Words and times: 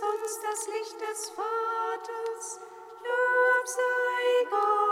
Engel, 0.00 0.08
die 3.04 4.46
Abraham 4.46 4.91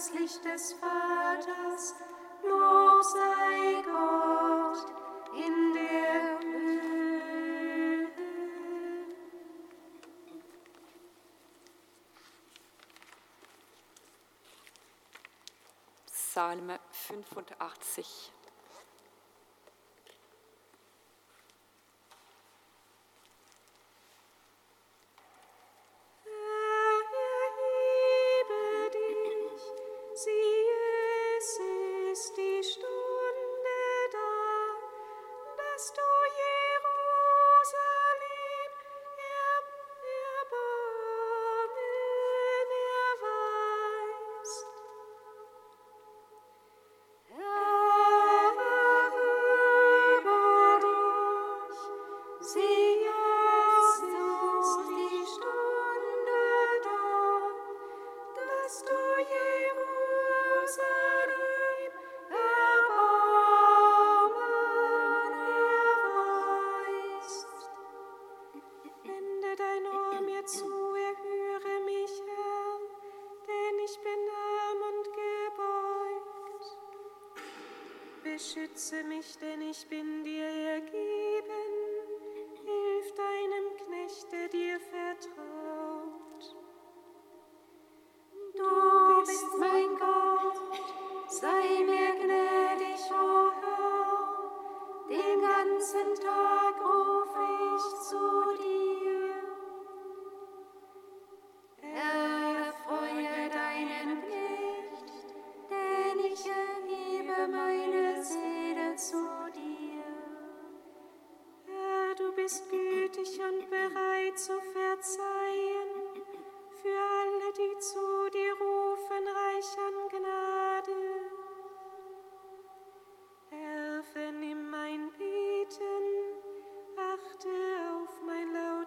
das 0.00 0.12
Licht 0.14 0.42
des 0.46 0.72
Vaters. 0.72 1.94
Lob 2.42 3.04
sei 3.04 3.82
Gott 3.84 4.86
in 5.36 5.74
der 5.74 6.38
Höhe. 6.40 8.08
Psalm 16.06 16.72
85. 16.92 18.32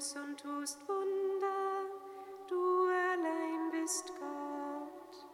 groß 0.00 0.16
und 0.16 0.40
tust 0.40 0.78
Wunder, 0.88 1.84
du 2.48 2.88
allein 2.88 3.70
bist 3.70 4.12
Gott. 4.18 5.26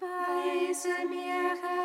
Weise 0.00 1.06
mir, 1.08 1.56
Herr, 1.62 1.79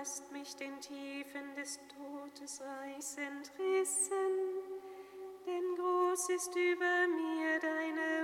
hast 0.00 0.32
mich 0.32 0.56
den 0.56 0.80
Tiefen 0.80 1.54
des 1.56 1.78
Todesreichs 1.88 3.16
entrissen, 3.18 4.32
denn 5.46 5.76
groß 5.76 6.30
ist 6.30 6.56
über 6.56 7.06
mir 7.06 7.60
deine 7.60 8.19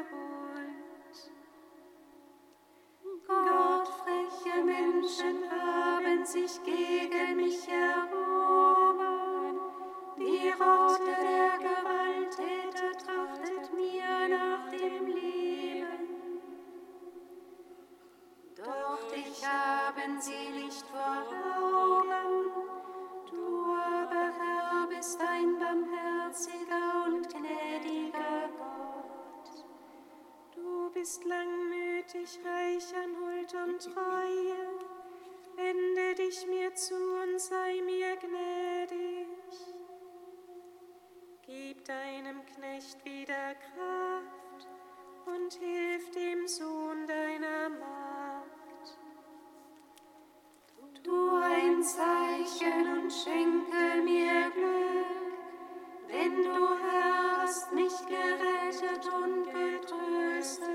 schenke 53.22 54.02
mir 54.04 54.50
Glück, 54.50 56.08
denn 56.08 56.42
du 56.44 56.68
hast 56.84 57.72
mich 57.72 57.96
gerettet 58.06 59.10
und 59.12 59.44
getröstet. 59.44 60.66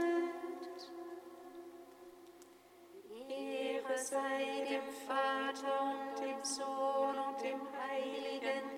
Ehre 3.30 3.98
sei 3.98 4.66
dem 4.70 4.90
Vater 5.08 5.94
und 5.94 6.20
dem 6.20 6.44
Sohn 6.44 7.16
und 7.28 7.42
dem 7.44 7.62
Heiligen 7.78 8.71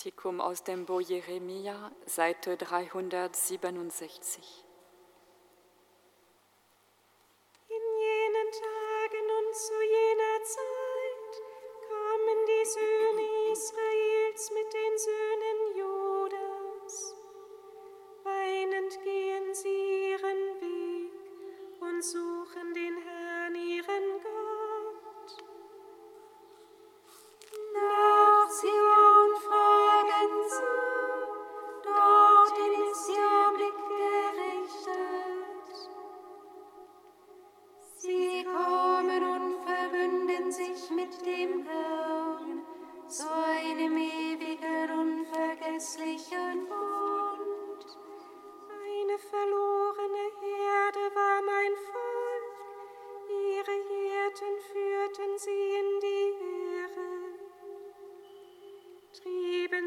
Kantikum 0.00 0.40
aus 0.40 0.64
dem 0.64 0.86
Bo 0.86 0.98
Jeremia, 0.98 1.92
Seite 2.06 2.56
367. 2.56 4.64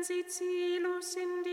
sie 0.03 0.25
ziellos 0.27 1.15
in 1.15 1.43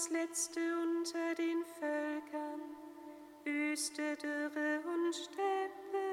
das 0.00 0.08
Letzte 0.08 0.60
unter 0.60 1.34
den 1.34 1.62
Völkern, 1.78 2.60
Wüste, 3.44 4.16
Dürre 4.16 4.80
und 4.86 5.14
Steppe. 5.14 6.06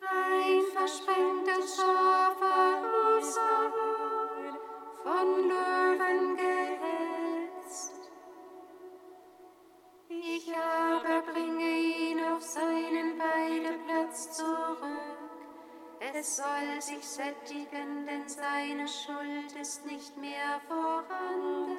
Ein 0.00 0.62
versprengtes 0.72 1.76
Schaf 1.76 2.40
war 2.40 3.18
Israel, 3.18 4.54
von 5.02 5.48
Löwen 5.48 6.36
gehetzt. 6.36 7.92
Ich 10.08 10.54
aber 10.54 11.22
bringe 11.22 11.70
ihn 11.70 12.20
auf 12.24 12.42
seinen 12.42 13.18
Weideplatz 13.18 14.36
zurück. 14.36 14.97
Es 16.14 16.36
soll 16.36 16.80
sich 16.80 17.04
sättigen, 17.04 18.06
denn 18.06 18.28
seine 18.28 18.88
Schuld 18.88 19.52
ist 19.60 19.84
nicht 19.86 20.16
mehr 20.16 20.60
vorhanden. 20.66 21.76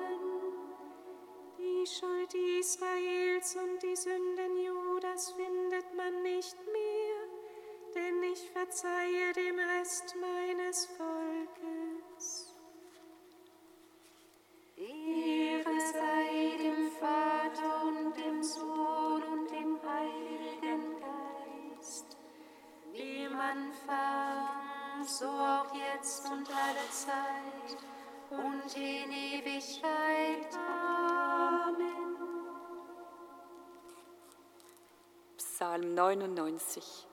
Die 1.57 1.85
Schuld 1.87 2.33
Israels 2.59 3.55
und 3.55 3.81
die 3.81 3.95
Sünden 3.95 4.57
Judas 4.63 5.31
findet 5.31 5.95
man 5.95 6.21
nicht 6.23 6.55
mehr, 6.67 7.95
denn 7.95 8.23
ich 8.31 8.49
verzeihe 8.51 9.33
dem 9.33 9.59
Rest 9.59 10.15
meines 10.15 10.85
Volkes. 10.85 12.53
Ehre 14.77 15.79
sei 15.91 16.57
dem 16.57 16.91
Vater 16.91 17.83
und 17.85 18.15
dem 18.15 18.43
Sohn 18.43 18.88
am 23.39 23.45
Anfang, 23.45 25.05
so 25.05 25.25
auch 25.27 25.73
jetzt 25.73 26.25
und 26.25 26.47
alle 26.49 26.89
Zeit 26.91 27.77
und 28.29 28.75
in 28.75 29.11
Ewigkeit. 29.11 30.53
Amen. 30.67 32.17
Psalm 35.37 35.93
99. 35.93 37.08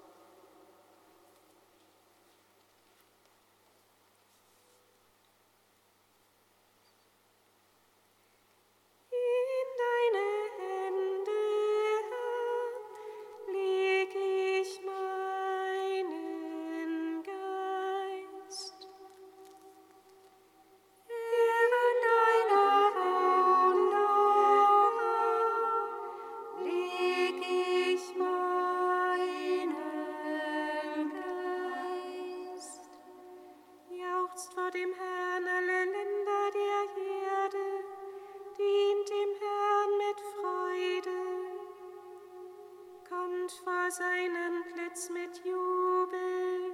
Kommt 43.47 43.63
vor 43.63 43.91
sein 43.93 44.35
Antlitz 44.35 45.09
mit 45.09 45.45
Jubel. 45.45 46.66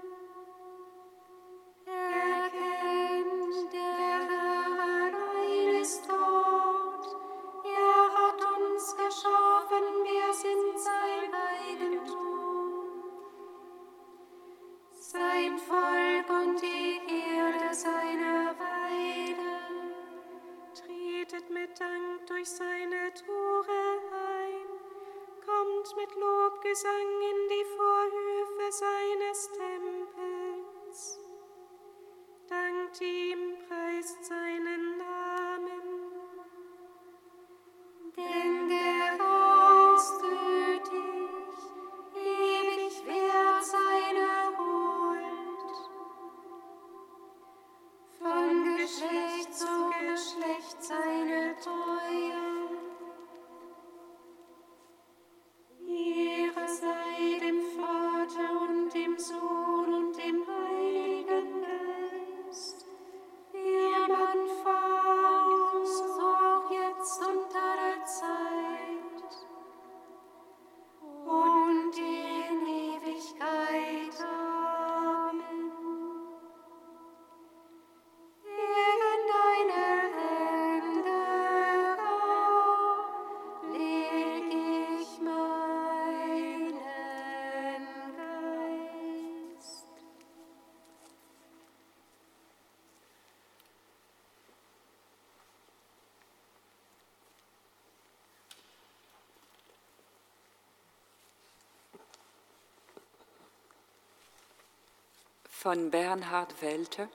Von 105.62 105.92
Bernhard 105.92 106.60
Welte 106.60 107.08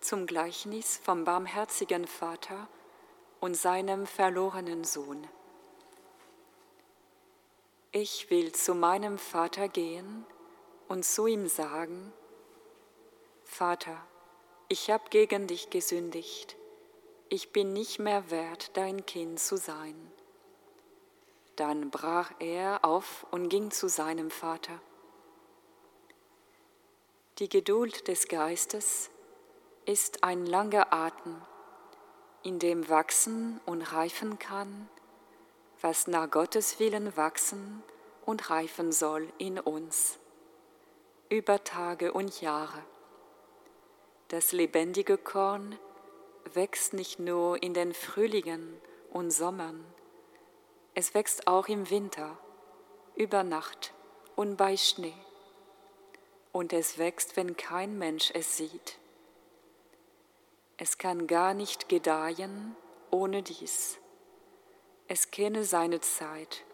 zum 0.00 0.24
Gleichnis 0.24 0.96
vom 1.04 1.24
barmherzigen 1.24 2.06
Vater 2.06 2.66
und 3.40 3.58
seinem 3.58 4.06
verlorenen 4.06 4.84
Sohn. 4.84 5.28
Ich 7.92 8.30
will 8.30 8.52
zu 8.52 8.74
meinem 8.74 9.18
Vater 9.18 9.68
gehen 9.68 10.24
und 10.88 11.04
zu 11.04 11.26
ihm 11.26 11.46
sagen, 11.46 12.10
Vater, 13.44 14.00
ich 14.68 14.90
habe 14.90 15.04
gegen 15.10 15.46
dich 15.46 15.68
gesündigt, 15.68 16.56
ich 17.28 17.52
bin 17.52 17.74
nicht 17.74 17.98
mehr 17.98 18.30
wert, 18.30 18.70
dein 18.78 19.04
Kind 19.04 19.40
zu 19.40 19.58
sein. 19.58 20.10
Dann 21.56 21.90
brach 21.90 22.30
er 22.38 22.82
auf 22.82 23.26
und 23.30 23.50
ging 23.50 23.70
zu 23.70 23.90
seinem 23.90 24.30
Vater. 24.30 24.80
Die 27.38 27.48
Geduld 27.48 28.08
des 28.08 28.26
Geistes 28.26 29.10
ist 29.86 30.24
ein 30.24 30.44
langer 30.44 30.92
Atem, 30.92 31.40
in 32.42 32.58
dem 32.58 32.88
wachsen 32.88 33.60
und 33.64 33.82
reifen 33.92 34.40
kann, 34.40 34.88
was 35.80 36.08
nach 36.08 36.28
Gottes 36.28 36.80
Willen 36.80 37.16
wachsen 37.16 37.84
und 38.26 38.50
reifen 38.50 38.90
soll 38.90 39.32
in 39.38 39.60
uns, 39.60 40.18
über 41.28 41.62
Tage 41.62 42.12
und 42.12 42.40
Jahre. 42.40 42.82
Das 44.26 44.50
lebendige 44.50 45.16
Korn 45.16 45.78
wächst 46.54 46.92
nicht 46.92 47.20
nur 47.20 47.62
in 47.62 47.72
den 47.72 47.94
Frühlingen 47.94 48.80
und 49.12 49.30
Sommern, 49.30 49.84
es 50.94 51.14
wächst 51.14 51.46
auch 51.46 51.68
im 51.68 51.88
Winter, 51.88 52.36
über 53.14 53.44
Nacht 53.44 53.94
und 54.34 54.56
bei 54.56 54.76
Schnee. 54.76 55.14
Und 56.58 56.72
es 56.72 56.98
wächst, 56.98 57.36
wenn 57.36 57.56
kein 57.56 57.98
Mensch 57.98 58.32
es 58.34 58.56
sieht. 58.56 58.98
Es 60.76 60.98
kann 60.98 61.28
gar 61.28 61.54
nicht 61.54 61.88
gedeihen 61.88 62.74
ohne 63.12 63.44
dies. 63.44 63.98
Es 65.06 65.30
kenne 65.30 65.62
seine 65.62 66.00
Zeit 66.00 66.64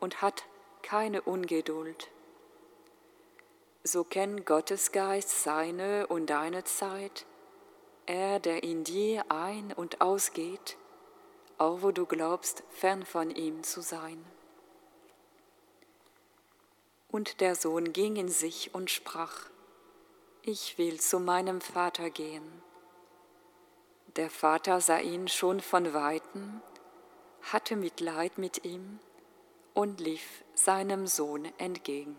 und 0.00 0.20
hat 0.20 0.44
keine 0.82 1.22
Ungeduld. 1.22 2.10
So 3.82 4.04
kennt 4.04 4.44
Gottes 4.44 4.92
Geist 4.92 5.42
seine 5.42 6.08
und 6.08 6.26
deine 6.26 6.64
Zeit, 6.64 7.24
er, 8.04 8.38
der 8.38 8.62
in 8.62 8.84
dir 8.84 9.24
ein- 9.30 9.72
und 9.72 10.02
ausgeht, 10.02 10.76
auch 11.56 11.80
wo 11.80 11.90
du 11.90 12.04
glaubst, 12.04 12.64
fern 12.68 13.06
von 13.06 13.30
ihm 13.30 13.62
zu 13.62 13.80
sein. 13.80 14.22
Und 17.12 17.40
der 17.42 17.54
Sohn 17.54 17.92
ging 17.92 18.16
in 18.16 18.28
sich 18.28 18.74
und 18.74 18.90
sprach, 18.90 19.50
ich 20.42 20.78
will 20.78 20.98
zu 20.98 21.20
meinem 21.20 21.60
Vater 21.60 22.08
gehen. 22.10 22.62
Der 24.16 24.30
Vater 24.30 24.80
sah 24.80 24.98
ihn 24.98 25.28
schon 25.28 25.60
von 25.60 25.94
weitem, 25.94 26.62
hatte 27.42 27.76
Mitleid 27.76 28.38
mit 28.38 28.64
ihm 28.64 28.98
und 29.74 30.00
lief 30.00 30.42
seinem 30.54 31.06
Sohn 31.06 31.44
entgegen. 31.58 32.16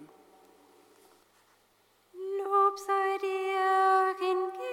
Lob 2.14 2.78
sei 2.78 3.18
dir 3.18 4.16
in 4.30 4.73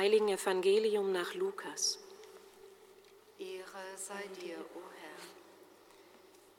heiligen 0.00 0.28
Evangelium 0.28 1.12
nach 1.12 1.34
Lukas. 1.34 1.98
Ehre 3.38 3.84
sei 3.96 4.26
dir, 4.40 4.56
o 4.74 4.80
Herr. 4.98 5.18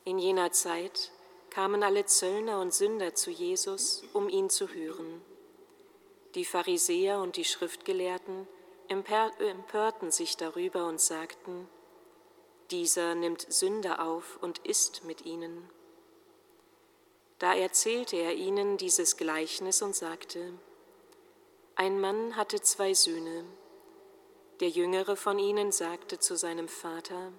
In 0.06 0.20
jener 0.20 0.52
Zeit 0.52 1.12
kamen 1.50 1.82
alle 1.82 2.06
Zöllner 2.06 2.62
und 2.62 2.72
Sünder 2.72 3.16
zu 3.16 3.32
Jesus, 3.32 4.04
um 4.14 4.30
ihn 4.30 4.52
zu 4.52 4.68
hören. 4.68 5.24
Die 6.36 6.46
Pharisäer 6.46 7.20
und 7.20 7.36
die 7.36 7.44
Schriftgelehrten 7.44 8.48
empörten 8.90 10.12
sich 10.12 10.38
darüber 10.38 10.86
und 10.86 11.02
sagten, 11.02 11.68
dieser 12.70 13.16
nimmt 13.16 13.52
Sünder 13.52 14.06
auf 14.06 14.38
und 14.42 14.60
isst 14.60 15.04
mit 15.04 15.26
ihnen. 15.26 15.68
Da 17.40 17.56
erzählte 17.56 18.18
er 18.18 18.36
ihnen 18.36 18.78
dieses 18.78 19.18
Gleichnis 19.18 19.82
und 19.82 19.96
sagte, 19.96 20.54
ein 21.76 22.00
Mann 22.00 22.36
hatte 22.36 22.62
zwei 22.62 22.94
Söhne. 22.94 23.46
Der 24.60 24.70
jüngere 24.70 25.16
von 25.16 25.40
ihnen 25.40 25.72
sagte 25.72 26.20
zu 26.20 26.36
seinem 26.36 26.68
Vater, 26.68 27.32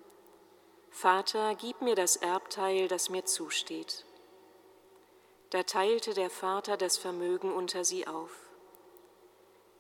Vater, 0.91 1.55
gib 1.55 1.81
mir 1.81 1.95
das 1.95 2.17
Erbteil, 2.17 2.89
das 2.89 3.09
mir 3.09 3.25
zusteht. 3.25 4.05
Da 5.51 5.63
teilte 5.63 6.15
der 6.15 6.31
Vater 6.31 6.77
das 6.77 6.97
Vermögen 6.97 7.53
unter 7.53 7.85
sie 7.85 8.07
auf. 8.07 8.31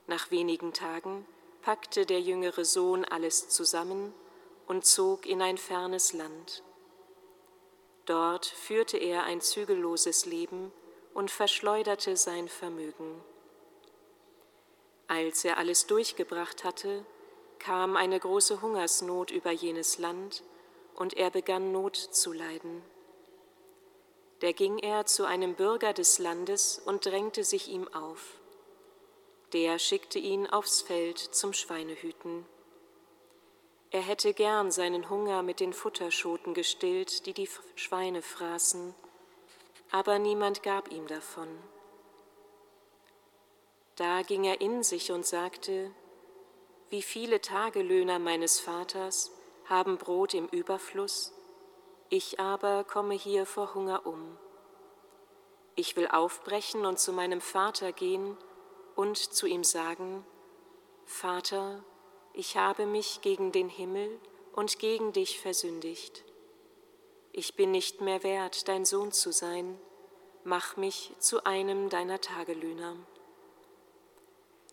Nach 0.06 0.30
wenigen 0.30 0.72
Tagen 0.72 1.26
packte 1.62 2.06
der 2.06 2.20
jüngere 2.20 2.64
Sohn 2.64 3.04
alles 3.04 3.48
zusammen 3.48 4.14
und 4.66 4.84
zog 4.84 5.26
in 5.26 5.42
ein 5.42 5.58
fernes 5.58 6.12
Land. 6.12 6.62
Dort 8.06 8.46
führte 8.46 8.96
er 8.98 9.24
ein 9.24 9.40
zügelloses 9.40 10.26
Leben 10.26 10.72
und 11.14 11.30
verschleuderte 11.30 12.16
sein 12.16 12.48
Vermögen. 12.48 13.22
Als 15.14 15.44
er 15.44 15.58
alles 15.58 15.86
durchgebracht 15.86 16.64
hatte, 16.64 17.04
kam 17.58 17.96
eine 17.96 18.18
große 18.18 18.62
Hungersnot 18.62 19.30
über 19.30 19.50
jenes 19.50 19.98
Land, 19.98 20.42
und 20.94 21.12
er 21.18 21.30
begann 21.30 21.70
Not 21.70 21.96
zu 21.96 22.32
leiden. 22.32 22.82
Da 24.40 24.52
ging 24.52 24.78
er 24.78 25.04
zu 25.04 25.26
einem 25.26 25.54
Bürger 25.54 25.92
des 25.92 26.18
Landes 26.18 26.80
und 26.86 27.04
drängte 27.04 27.44
sich 27.44 27.68
ihm 27.68 27.88
auf. 27.92 28.40
Der 29.52 29.78
schickte 29.78 30.18
ihn 30.18 30.46
aufs 30.46 30.80
Feld 30.80 31.18
zum 31.18 31.52
Schweinehüten. 31.52 32.46
Er 33.90 34.00
hätte 34.00 34.32
gern 34.32 34.70
seinen 34.70 35.10
Hunger 35.10 35.42
mit 35.42 35.60
den 35.60 35.74
Futterschoten 35.74 36.54
gestillt, 36.54 37.26
die 37.26 37.34
die 37.34 37.50
Schweine 37.74 38.22
fraßen, 38.22 38.94
aber 39.90 40.18
niemand 40.18 40.62
gab 40.62 40.90
ihm 40.90 41.06
davon. 41.06 41.48
Da 44.02 44.22
ging 44.22 44.42
er 44.42 44.60
in 44.60 44.82
sich 44.82 45.12
und 45.12 45.24
sagte, 45.24 45.92
wie 46.90 47.02
viele 47.02 47.40
Tagelöhner 47.40 48.18
meines 48.18 48.58
Vaters 48.58 49.30
haben 49.66 49.96
Brot 49.96 50.34
im 50.34 50.48
Überfluss, 50.48 51.32
ich 52.08 52.40
aber 52.40 52.82
komme 52.82 53.14
hier 53.14 53.46
vor 53.46 53.76
Hunger 53.76 54.04
um. 54.04 54.36
Ich 55.76 55.94
will 55.94 56.08
aufbrechen 56.08 56.84
und 56.84 56.98
zu 56.98 57.12
meinem 57.12 57.40
Vater 57.40 57.92
gehen 57.92 58.36
und 58.96 59.18
zu 59.18 59.46
ihm 59.46 59.62
sagen, 59.62 60.26
Vater, 61.04 61.84
ich 62.32 62.56
habe 62.56 62.86
mich 62.86 63.20
gegen 63.20 63.52
den 63.52 63.68
Himmel 63.68 64.18
und 64.52 64.80
gegen 64.80 65.12
dich 65.12 65.38
versündigt. 65.38 66.24
Ich 67.30 67.54
bin 67.54 67.70
nicht 67.70 68.00
mehr 68.00 68.24
wert, 68.24 68.66
dein 68.66 68.84
Sohn 68.84 69.12
zu 69.12 69.30
sein, 69.30 69.78
mach 70.42 70.76
mich 70.76 71.12
zu 71.20 71.46
einem 71.46 71.88
deiner 71.88 72.20
Tagelöhner. 72.20 72.96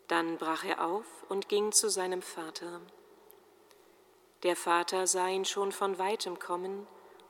Dann 0.10 0.38
brach 0.38 0.66
er 0.66 0.86
auf 0.86 1.06
und 1.30 1.48
ging 1.48 1.72
zu 1.72 1.90
seinem 1.90 2.22
Vater. 2.22 2.82
Der 4.44 4.56
Vater 4.56 5.06
sah 5.06 5.28
ihn 5.28 5.46
schon 5.46 5.72
von 5.72 5.98
weitem 5.98 6.40
kommen, 6.40 6.88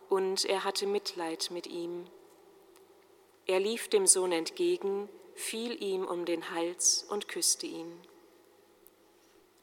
und 0.07 0.45
er 0.45 0.63
hatte 0.63 0.87
Mitleid 0.87 1.51
mit 1.51 1.67
ihm. 1.67 2.07
Er 3.45 3.59
lief 3.59 3.89
dem 3.89 4.07
Sohn 4.07 4.31
entgegen, 4.31 5.07
fiel 5.35 5.81
ihm 5.83 6.05
um 6.05 6.25
den 6.25 6.49
Hals 6.49 7.05
und 7.09 7.27
küsste 7.27 7.67
ihn. 7.67 8.01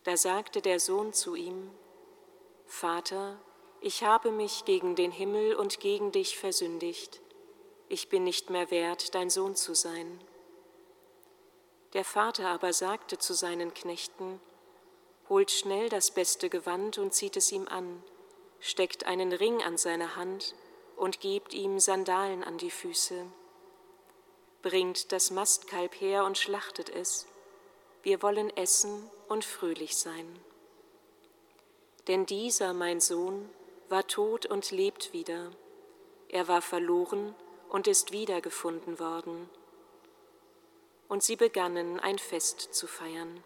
Da 0.04 0.16
sagte 0.16 0.60
der 0.60 0.78
Sohn 0.78 1.12
zu 1.12 1.34
ihm, 1.34 1.70
Vater, 2.66 3.40
ich 3.80 4.04
habe 4.04 4.30
mich 4.30 4.64
gegen 4.66 4.94
den 4.94 5.10
Himmel 5.10 5.54
und 5.54 5.80
gegen 5.80 6.12
dich 6.12 6.38
versündigt. 6.38 7.20
ich 7.88 8.08
bin 8.08 8.24
nicht 8.24 8.50
mehr 8.50 8.70
wert, 8.70 9.14
dein 9.14 9.30
Sohn 9.30 9.56
zu 9.56 9.74
sein. 9.74 10.20
Der 11.96 12.04
Vater 12.04 12.48
aber 12.48 12.74
sagte 12.74 13.16
zu 13.16 13.32
seinen 13.32 13.72
Knechten, 13.72 14.38
holt 15.30 15.50
schnell 15.50 15.88
das 15.88 16.10
beste 16.10 16.50
Gewand 16.50 16.98
und 16.98 17.14
zieht 17.14 17.38
es 17.38 17.50
ihm 17.52 17.66
an, 17.68 18.04
steckt 18.60 19.06
einen 19.06 19.32
Ring 19.32 19.62
an 19.62 19.78
seine 19.78 20.14
Hand 20.14 20.54
und 20.96 21.20
gebt 21.20 21.54
ihm 21.54 21.80
Sandalen 21.80 22.44
an 22.44 22.58
die 22.58 22.70
Füße. 22.70 23.24
Bringt 24.60 25.10
das 25.10 25.30
Mastkalb 25.30 25.98
her 25.98 26.26
und 26.26 26.36
schlachtet 26.36 26.90
es. 26.90 27.26
Wir 28.02 28.20
wollen 28.20 28.54
essen 28.58 29.10
und 29.28 29.46
fröhlich 29.46 29.96
sein. 29.96 30.38
Denn 32.08 32.26
dieser, 32.26 32.74
mein 32.74 33.00
Sohn, 33.00 33.48
war 33.88 34.06
tot 34.06 34.44
und 34.44 34.70
lebt 34.70 35.14
wieder. 35.14 35.50
Er 36.28 36.46
war 36.46 36.60
verloren 36.60 37.34
und 37.70 37.86
ist 37.86 38.12
wiedergefunden 38.12 39.00
worden. 39.00 39.48
Und 41.08 41.22
sie 41.22 41.36
begannen 41.36 42.00
ein 42.00 42.18
Fest 42.18 42.74
zu 42.74 42.86
feiern. 42.86 43.42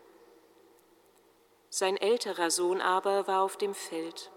Sein 1.69 1.97
älterer 1.97 2.51
Sohn 2.51 2.81
aber 2.81 3.27
war 3.27 3.43
auf 3.43 3.57
dem 3.57 3.75
Feld. 3.75 4.31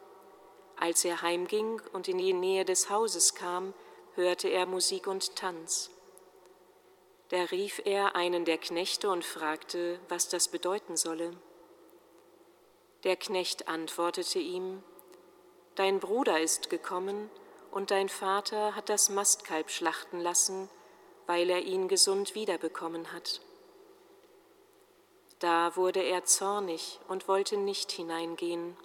Als 0.76 1.06
er 1.06 1.22
heimging 1.22 1.82
und 1.94 2.08
in 2.08 2.18
die 2.18 2.34
Nähe 2.34 2.66
des 2.66 2.90
Hauses 2.90 3.36
kam, 3.36 3.74
hörte 4.16 4.50
er 4.50 4.66
Musik 4.66 5.08
und 5.08 5.36
Tanz. 5.36 5.90
Da 7.30 7.44
rief 7.46 7.82
er 7.86 8.16
einen 8.16 8.46
der 8.46 8.60
Knechte 8.60 9.10
und 9.10 9.26
fragte, 9.26 10.00
was 10.10 10.30
das 10.30 10.50
bedeuten 10.50 10.98
solle. 10.98 11.32
Der 13.04 13.16
Knecht 13.16 13.68
antwortete 13.68 14.40
ihm, 14.40 14.84
Dein 15.76 16.00
Bruder 16.00 16.40
ist 16.40 16.70
gekommen, 16.70 17.32
und 17.72 17.90
dein 17.90 18.08
Vater 18.08 18.76
hat 18.76 18.90
das 18.90 19.10
Mastkalb 19.10 19.72
schlachten 19.72 20.20
lassen, 20.20 20.70
weil 21.26 21.50
er 21.50 21.62
ihn 21.62 21.88
gesund 21.88 22.36
wiederbekommen 22.36 23.12
hat. 23.12 23.42
Da 25.40 25.76
wurde 25.76 26.02
er 26.02 26.24
zornig 26.24 27.00
und 27.08 27.28
wollte 27.28 27.58
nicht 27.58 27.92
hineingehen. 27.92 28.78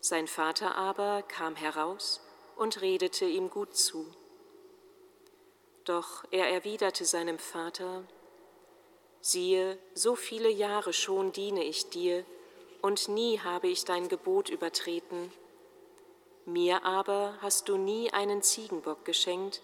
Sein 0.00 0.26
Vater 0.26 0.76
aber 0.76 1.22
kam 1.22 1.56
heraus 1.56 2.20
und 2.56 2.80
redete 2.80 3.26
ihm 3.26 3.50
gut 3.50 3.76
zu. 3.76 4.06
Doch 5.84 6.24
er 6.30 6.50
erwiderte 6.50 7.04
seinem 7.04 7.38
Vater, 7.38 8.04
siehe, 9.20 9.78
so 9.94 10.16
viele 10.16 10.48
Jahre 10.48 10.92
schon 10.92 11.32
diene 11.32 11.64
ich 11.64 11.90
dir, 11.90 12.24
und 12.82 13.08
nie 13.08 13.38
habe 13.40 13.68
ich 13.68 13.84
dein 13.84 14.08
Gebot 14.08 14.48
übertreten. 14.48 15.32
Mir 16.46 16.84
aber 16.84 17.34
hast 17.40 17.68
du 17.68 17.76
nie 17.76 18.12
einen 18.12 18.42
Ziegenbock 18.42 19.04
geschenkt, 19.04 19.60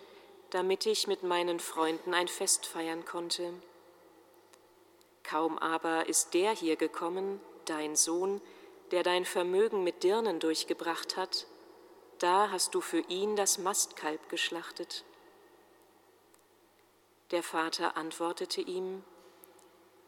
damit 0.51 0.87
ich 0.87 1.07
mit 1.07 1.23
meinen 1.23 1.61
Freunden 1.61 2.15
ein 2.15 2.29
Fest 2.29 2.67
feiern 2.67 3.05
konnte. 3.05 3.53
Kaum 5.23 5.59
aber 5.59 6.09
ist 6.09 6.35
der 6.35 6.53
hier 6.53 6.77
gekommen, 6.77 7.41
dein 7.65 7.97
Sohn, 7.97 8.41
der 8.93 9.03
dein 9.03 9.25
Vermögen 9.25 9.83
mit 9.83 10.05
Dirnen 10.05 10.39
durchgebracht 10.39 11.17
hat, 11.17 11.47
da 12.19 12.51
hast 12.51 12.75
du 12.75 12.81
für 12.81 13.01
ihn 13.09 13.37
das 13.37 13.59
Mastkalb 13.59 14.29
geschlachtet. 14.29 15.05
Der 17.33 17.43
Vater 17.43 17.97
antwortete 17.97 18.61
ihm, 18.61 19.03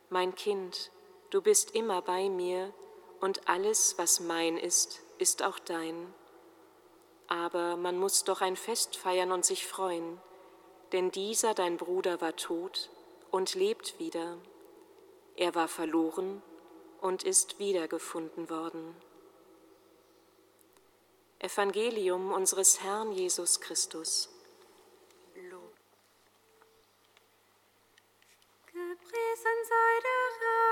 Mein 0.08 0.34
Kind, 0.34 0.90
du 1.30 1.42
bist 1.42 1.72
immer 1.72 2.00
bei 2.00 2.28
mir, 2.28 2.72
und 3.20 3.48
alles, 3.48 3.98
was 3.98 4.20
mein 4.20 4.56
ist, 4.56 5.00
ist 5.18 5.42
auch 5.42 5.58
dein. 5.58 6.14
Aber 7.26 7.76
man 7.76 7.98
muss 7.98 8.24
doch 8.24 8.40
ein 8.40 8.56
Fest 8.56 8.96
feiern 8.96 9.32
und 9.32 9.44
sich 9.44 9.66
freuen, 9.66 10.20
denn 10.92 11.10
dieser 11.10 11.54
dein 11.54 11.76
Bruder 11.76 12.20
war 12.20 12.36
tot 12.36 12.90
und 13.30 13.54
lebt 13.54 13.98
wieder. 13.98 14.38
Er 15.36 15.54
war 15.54 15.68
verloren 15.68 16.42
und 17.00 17.22
ist 17.22 17.58
wiedergefunden 17.58 18.50
worden. 18.50 18.94
Evangelium 21.40 22.32
unseres 22.32 22.82
Herrn 22.82 23.12
Jesus 23.12 23.60
Christus. 23.60 24.28
Gepriesen 28.66 29.58
sei 29.64 29.92
der 30.08 30.26
Herr, 30.40 30.67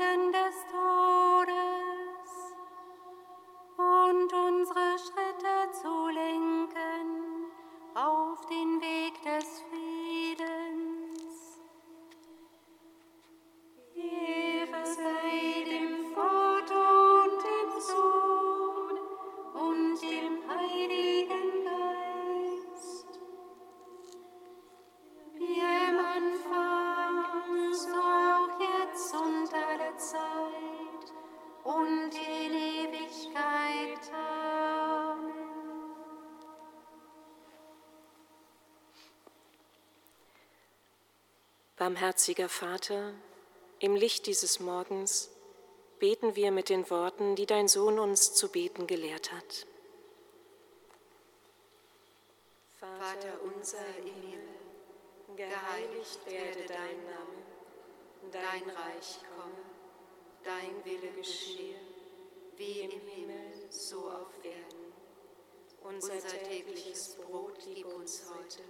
im 0.00 0.32
Barmherziger 41.82 42.48
Vater, 42.48 43.12
im 43.80 43.96
Licht 43.96 44.26
dieses 44.26 44.60
Morgens 44.60 45.32
beten 45.98 46.36
wir 46.36 46.52
mit 46.52 46.68
den 46.68 46.88
Worten, 46.90 47.34
die 47.34 47.44
dein 47.44 47.66
Sohn 47.66 47.98
uns 47.98 48.34
zu 48.34 48.50
beten 48.50 48.86
gelehrt 48.86 49.32
hat. 49.32 49.66
Vater 52.78 53.32
unser 53.42 53.84
im 53.98 54.14
Himmel, 54.14 54.60
geheiligt 55.34 56.20
werde 56.26 56.68
dein 56.68 57.02
Name, 57.02 57.42
dein 58.30 58.62
Reich 58.76 59.18
komme, 59.36 59.64
dein 60.44 60.84
Wille 60.84 61.10
geschehe, 61.16 61.80
wie 62.58 62.78
im 62.82 62.92
Himmel, 62.92 63.66
so 63.70 64.08
auf 64.08 64.30
Erden. 64.44 64.92
Unser 65.82 66.20
tägliches 66.44 67.16
Brot 67.16 67.58
gib 67.74 67.86
uns 67.86 68.22
heute 68.32 68.62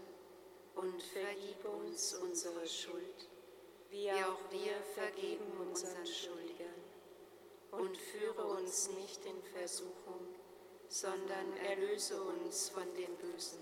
und 0.82 1.00
vergib 1.00 1.64
uns 1.64 2.14
unsere 2.14 2.66
Schuld, 2.66 3.28
wie 3.90 4.10
auch 4.10 4.38
wir 4.50 4.74
vergeben 4.94 5.46
unseren 5.60 6.06
Schuldigern. 6.06 6.82
Und 7.70 7.96
führe 7.96 8.44
uns 8.44 8.90
nicht 8.90 9.24
in 9.24 9.40
Versuchung, 9.56 10.26
sondern 10.88 11.56
erlöse 11.68 12.20
uns 12.20 12.68
von 12.68 12.92
dem 12.94 13.14
Bösen. 13.16 13.60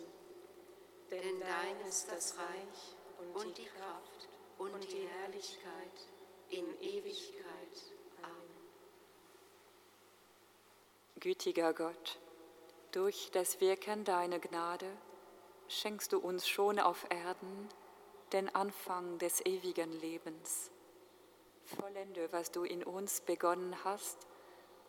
Denn 1.10 1.40
dein 1.40 1.88
ist 1.88 2.10
das 2.10 2.36
Reich 2.38 2.96
und 3.34 3.56
die 3.56 3.66
Kraft 3.66 4.28
und 4.58 4.82
die 4.90 5.06
Herrlichkeit 5.06 6.08
in 6.48 6.66
Ewigkeit. 6.80 7.76
Amen. 8.22 8.56
Gütiger 11.20 11.74
Gott, 11.74 12.18
durch 12.92 13.30
das 13.32 13.60
Wirken 13.60 14.04
deiner 14.04 14.38
Gnade 14.38 14.90
schenkst 15.70 16.12
du 16.12 16.18
uns 16.18 16.48
schon 16.48 16.78
auf 16.80 17.06
Erden 17.10 17.68
den 18.32 18.52
Anfang 18.54 19.18
des 19.18 19.44
ewigen 19.46 19.92
Lebens. 20.00 20.70
Vollende, 21.64 22.32
was 22.32 22.50
du 22.50 22.64
in 22.64 22.82
uns 22.82 23.20
begonnen 23.20 23.76
hast, 23.84 24.26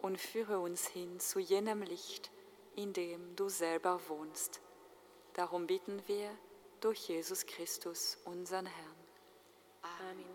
und 0.01 0.19
führe 0.19 0.59
uns 0.59 0.87
hin 0.87 1.19
zu 1.19 1.39
jenem 1.39 1.83
Licht, 1.83 2.31
in 2.75 2.93
dem 2.93 3.35
du 3.35 3.49
selber 3.49 3.99
wohnst. 4.07 4.59
Darum 5.33 5.67
bitten 5.67 6.01
wir 6.07 6.29
durch 6.79 7.07
Jesus 7.07 7.45
Christus, 7.45 8.17
unseren 8.25 8.65
Herrn. 8.65 8.95
Amen. 9.99 10.25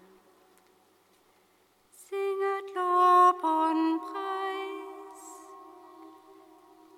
Singet 1.90 2.74
Lob 2.74 3.42
und 3.42 4.00
Preis. 4.00 5.22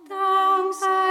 Dank 0.08 0.74
sei 0.74 1.07